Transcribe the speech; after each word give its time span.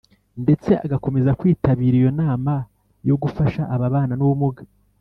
ndetse 0.43 0.71
agakomeza 0.85 1.35
kwitabira 1.39 1.95
iyo 2.01 2.11
nama 2.21 2.53
yo 3.09 3.15
gufasha 3.21 3.61
ababana 3.75 4.13
nubumuga, 4.15 4.61